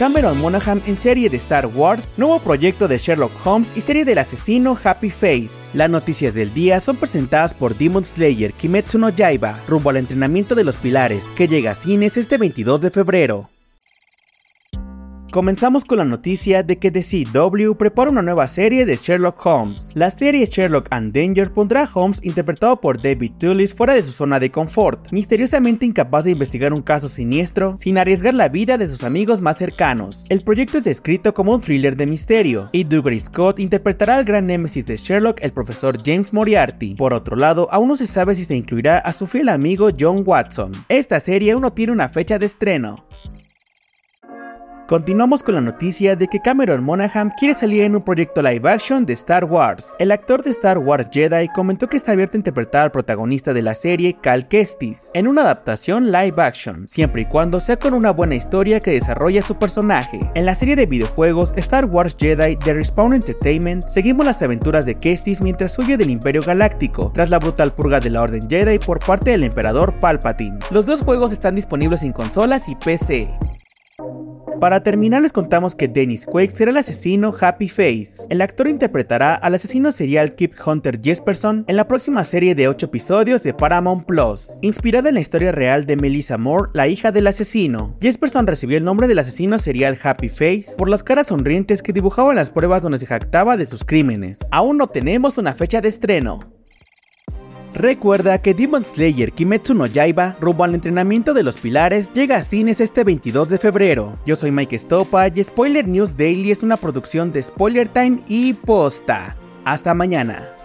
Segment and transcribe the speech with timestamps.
[0.00, 4.16] Cameron Monaghan en serie de Star Wars, nuevo proyecto de Sherlock Holmes y serie del
[4.16, 5.50] asesino Happy Face.
[5.74, 10.54] Las noticias del día son presentadas por Demon Slayer Kimetsu no Yaiba, rumbo al entrenamiento
[10.54, 13.50] de los pilares, que llega a cines este 22 de febrero.
[15.30, 19.92] Comenzamos con la noticia de que The CW prepara una nueva serie de Sherlock Holmes.
[19.94, 24.10] La serie Sherlock and Danger pondrá a Holmes interpretado por David Tullis fuera de su
[24.10, 28.88] zona de confort, misteriosamente incapaz de investigar un caso siniestro sin arriesgar la vida de
[28.88, 30.26] sus amigos más cercanos.
[30.30, 34.46] El proyecto es descrito como un thriller de misterio, y Dougray Scott interpretará al gran
[34.46, 36.96] némesis de Sherlock, el profesor James Moriarty.
[36.96, 40.24] Por otro lado, aún no se sabe si se incluirá a su fiel amigo John
[40.26, 40.72] Watson.
[40.88, 42.96] Esta serie aún no tiene una fecha de estreno.
[44.90, 49.06] Continuamos con la noticia de que Cameron Monaghan quiere salir en un proyecto live action
[49.06, 49.94] de Star Wars.
[50.00, 53.62] El actor de Star Wars Jedi comentó que está abierto a interpretar al protagonista de
[53.62, 58.10] la serie, Cal Kestis, en una adaptación live action, siempre y cuando sea con una
[58.10, 60.18] buena historia que desarrolle su personaje.
[60.34, 64.96] En la serie de videojuegos Star Wars Jedi de Respawn Entertainment, seguimos las aventuras de
[64.96, 68.98] Kestis mientras huye del Imperio Galáctico, tras la brutal purga de la Orden Jedi por
[68.98, 70.58] parte del Emperador Palpatine.
[70.72, 73.30] Los dos juegos están disponibles en consolas y PC.
[74.60, 78.26] Para terminar les contamos que Dennis Quaid será el asesino Happy Face.
[78.28, 82.84] El actor interpretará al asesino serial Kip Hunter Jesperson en la próxima serie de 8
[82.84, 87.28] episodios de Paramount Plus, inspirada en la historia real de Melissa Moore, la hija del
[87.28, 87.96] asesino.
[88.02, 92.28] Jesperson recibió el nombre del asesino serial Happy Face por las caras sonrientes que dibujaba
[92.28, 94.36] en las pruebas donde se jactaba de sus crímenes.
[94.50, 96.59] Aún no tenemos una fecha de estreno.
[97.74, 102.42] Recuerda que Demon Slayer Kimetsu no Yaiba, rumbo al entrenamiento de los pilares, llega a
[102.42, 104.12] cines este 22 de febrero.
[104.26, 108.54] Yo soy Mike Stopa y Spoiler News Daily es una producción de Spoiler Time y
[108.54, 109.36] Posta.
[109.64, 110.59] Hasta mañana.